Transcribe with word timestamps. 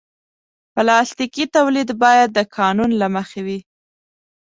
پلاستيکي 0.73 1.45
تولید 1.55 1.89
باید 2.03 2.29
د 2.33 2.39
قانون 2.57 2.91
له 3.01 3.07
مخې 3.15 3.39
وي. 3.47 3.59